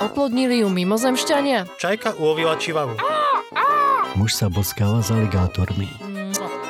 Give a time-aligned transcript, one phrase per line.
[0.00, 1.76] Oplodnili ju mimozemšťania?
[1.76, 2.96] Čajka ulovila čivavu.
[4.16, 5.92] Muž sa boskáva s aligátormi.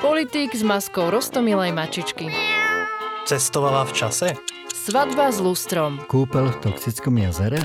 [0.02, 2.26] Politík s maskou rostomilej mačičky.
[3.30, 4.28] Cestovala v čase?
[4.74, 6.02] Svadba s lustrom.
[6.10, 7.62] Kúpel v toxickom jazere?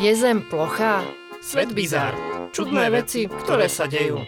[0.00, 1.04] Je zem plochá?
[1.44, 2.16] Svet bizár.
[2.56, 4.24] Čudné veci, ktoré sa dejú.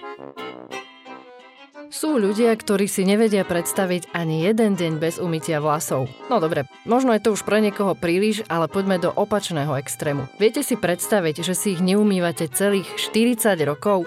[1.89, 6.05] Sú ľudia, ktorí si nevedia predstaviť ani jeden deň bez umytia vlasov.
[6.29, 10.29] No dobre, možno je to už pre niekoho príliš, ale poďme do opačného extrému.
[10.37, 14.05] Viete si predstaviť, že si ich neumývate celých 40 rokov?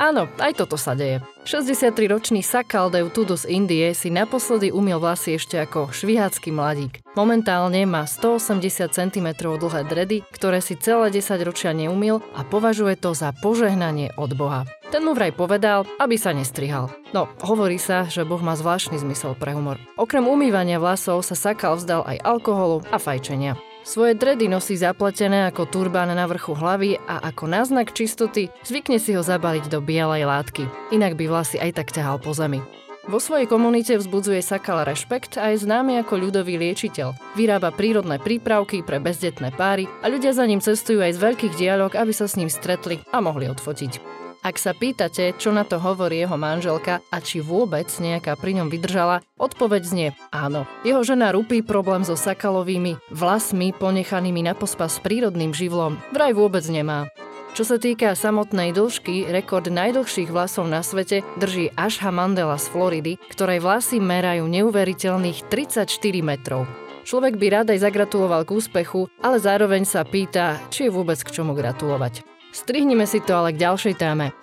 [0.00, 1.20] Áno, aj toto sa deje.
[1.44, 7.02] 63-ročný Sakal Tudu z Indie si naposledy umiel vlasy ešte ako švihácky mladík.
[7.18, 13.12] Momentálne má 180 cm dlhé dredy, ktoré si celé 10 ročia neumil a považuje to
[13.12, 14.64] za požehnanie od Boha.
[14.90, 16.90] Ten mu vraj povedal, aby sa nestrihal.
[17.14, 19.78] No, hovorí sa, že Boh má zvláštny zmysel pre humor.
[19.94, 23.54] Okrem umývania vlasov sa Sakal vzdal aj alkoholu a fajčenia.
[23.86, 29.14] Svoje dredy nosí zapletené ako turbán na vrchu hlavy a ako náznak čistoty zvykne si
[29.14, 30.66] ho zabaliť do bielej látky.
[30.90, 32.58] Inak by vlasy aj tak ťahal po zemi.
[33.06, 37.16] Vo svojej komunite vzbudzuje Sakal rešpekt a je známy ako ľudový liečiteľ.
[37.38, 41.94] Vyrába prírodné prípravky pre bezdetné páry a ľudia za ním cestujú aj z veľkých dialog,
[41.94, 44.19] aby sa s ním stretli a mohli odfotiť.
[44.40, 48.72] Ak sa pýtate, čo na to hovorí jeho manželka a či vôbec nejaká pri ňom
[48.72, 50.64] vydržala, odpoveď znie áno.
[50.80, 57.12] Jeho žena rupí problém so sakalovými vlasmi ponechanými na pospas prírodným živlom vraj vôbec nemá.
[57.52, 63.12] Čo sa týka samotnej dĺžky, rekord najdlhších vlasov na svete drží Asha Mandela z Floridy,
[63.28, 65.84] ktorej vlasy merajú neuveriteľných 34
[66.24, 66.64] metrov.
[67.04, 71.34] Človek by rád aj zagratuloval k úspechu, ale zároveň sa pýta, či je vôbec k
[71.34, 72.29] čomu gratulovať.
[72.50, 74.34] Strihnime si to ale k ďalšej téme.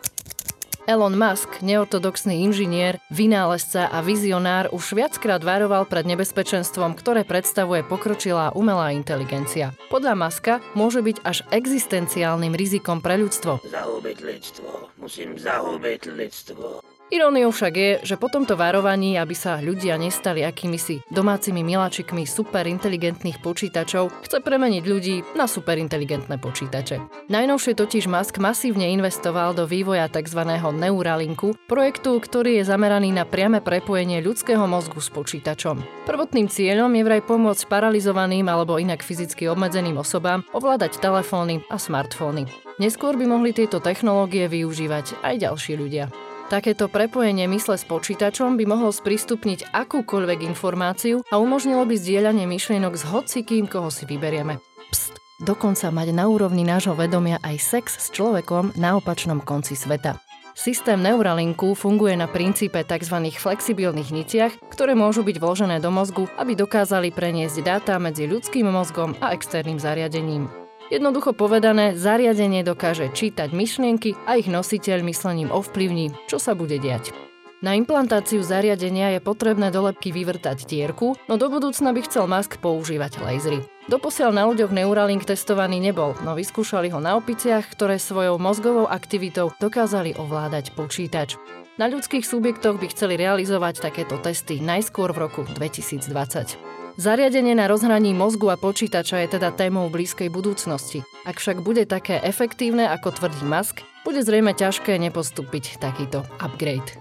[0.88, 8.56] Elon Musk, neortodoxný inžinier, vynálezca a vizionár už viackrát varoval pred nebezpečenstvom, ktoré predstavuje pokročilá
[8.56, 9.76] umelá inteligencia.
[9.92, 13.60] Podľa Muska môže byť až existenciálnym rizikom pre ľudstvo.
[13.68, 14.70] Zahubiť ľudstvo,
[15.04, 16.97] musím zahubiť ľudstvo.
[17.08, 23.40] Iróniou však je, že po tomto varovaní, aby sa ľudia nestali akýmisi domácimi miláčikmi superinteligentných
[23.40, 27.00] počítačov, chce premeniť ľudí na superinteligentné počítače.
[27.32, 30.60] Najnovšie totiž Musk masívne investoval do vývoja tzv.
[30.76, 35.80] Neuralinku, projektu, ktorý je zameraný na priame prepojenie ľudského mozgu s počítačom.
[36.04, 42.52] Prvotným cieľom je vraj pomôcť paralizovaným alebo inak fyzicky obmedzeným osobám ovládať telefóny a smartfóny.
[42.84, 46.27] Neskôr by mohli tieto technológie využívať aj ďalší ľudia.
[46.48, 52.96] Takéto prepojenie mysle s počítačom by mohlo sprístupniť akúkoľvek informáciu a umožnilo by zdieľanie myšlienok
[52.96, 54.64] s hocikým, koho si vyberieme.
[54.88, 60.24] Pst, dokonca mať na úrovni nášho vedomia aj sex s človekom na opačnom konci sveta.
[60.56, 63.28] Systém Neuralinku funguje na princípe tzv.
[63.28, 69.20] flexibilných niciach, ktoré môžu byť vložené do mozgu, aby dokázali preniesť dáta medzi ľudským mozgom
[69.20, 70.67] a externým zariadením.
[70.88, 77.12] Jednoducho povedané, zariadenie dokáže čítať myšlienky a ich nositeľ myslením ovplyvní, čo sa bude diať.
[77.58, 82.62] Na implantáciu zariadenia je potrebné do lepky vyvrtať dierku, no do budúcna by chcel Musk
[82.62, 83.66] používať lasery.
[83.90, 89.52] Doposiaľ na ľuďoch Neuralink testovaný nebol, no vyskúšali ho na opiciach, ktoré svojou mozgovou aktivitou
[89.58, 91.36] dokázali ovládať počítač.
[91.82, 96.87] Na ľudských subjektoch by chceli realizovať takéto testy najskôr v roku 2020.
[96.98, 101.06] Zariadenie na rozhraní mozgu a počítača je teda témou blízkej budúcnosti.
[101.30, 106.98] Ak však bude také efektívne, ako tvrdí Musk, bude zrejme ťažké nepostúpiť takýto upgrade.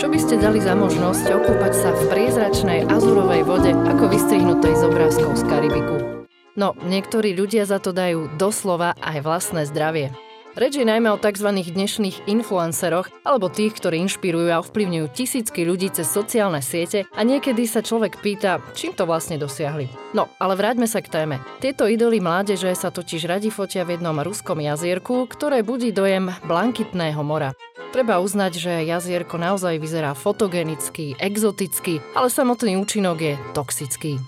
[0.00, 4.82] Čo by ste dali za možnosť okúpať sa v priezračnej azurovej vode ako vystrihnutej z
[4.88, 5.96] obrázkov z Karibiku?
[6.56, 10.08] No, niektorí ľudia za to dajú doslova aj vlastné zdravie.
[10.54, 11.50] Reč je najmä o tzv.
[11.50, 17.66] dnešných influenceroch alebo tých, ktorí inšpirujú a ovplyvňujú tisícky ľudí cez sociálne siete a niekedy
[17.66, 19.90] sa človek pýta, čím to vlastne dosiahli.
[20.14, 21.42] No, ale vráťme sa k téme.
[21.58, 27.18] Tieto idoly mládeže sa totiž radi fotia v jednom ruskom jazierku, ktoré budí dojem blankitného
[27.26, 27.58] mora.
[27.90, 34.22] Treba uznať, že jazierko naozaj vyzerá fotogenicky, exoticky, ale samotný účinok je toxický.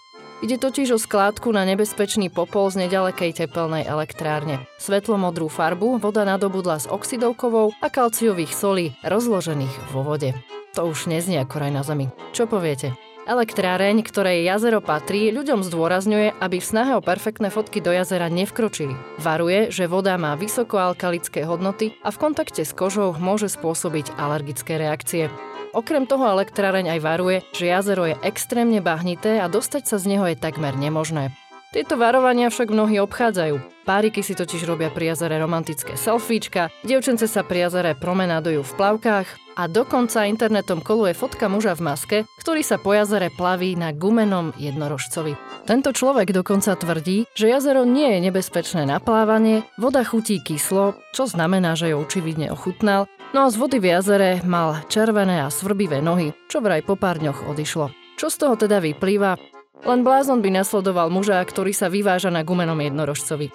[0.44, 4.68] Ide totiž o skládku na nebezpečný popol z nedalekej tepelnej elektrárne.
[4.76, 10.36] Svetlomodrú farbu voda nadobudla s oxidovkovou a kalciových solí rozložených vo vode.
[10.76, 12.12] To už neznie ako raj na zemi.
[12.36, 12.92] Čo poviete?
[13.26, 18.94] Elektráreň, ktorej jazero patrí, ľuďom zdôrazňuje, aby v snahe o perfektné fotky do jazera nevkročili.
[19.18, 25.26] Varuje, že voda má vysokoalkalické hodnoty a v kontakte s kožou môže spôsobiť alergické reakcie.
[25.74, 30.24] Okrem toho elektráreň aj varuje, že jazero je extrémne bahnité a dostať sa z neho
[30.30, 31.34] je takmer nemožné.
[31.74, 33.82] Tieto varovania však mnohí obchádzajú.
[33.90, 39.45] Páriky si totiž robia pri jazere romantické selfiečka, dievčence sa pri jazere promenádujú v plavkách
[39.56, 44.52] a dokonca internetom koluje fotka muža v maske, ktorý sa po jazere plaví na gumenom
[44.60, 45.32] jednorožcovi.
[45.64, 51.24] Tento človek dokonca tvrdí, že jazero nie je nebezpečné na plávanie, voda chutí kyslo, čo
[51.24, 56.04] znamená, že ju očividne ochutnal, no a z vody v jazere mal červené a svrbivé
[56.04, 57.90] nohy, čo vraj po pár dňoch odišlo.
[58.20, 59.40] Čo z toho teda vyplýva?
[59.84, 63.52] Len blázon by nasledoval muža, ktorý sa vyváža na gumenom jednorožcovi.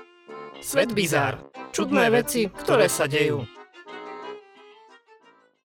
[0.62, 1.42] Svet bizár.
[1.74, 3.61] Čudné veci, ktoré sa dejú.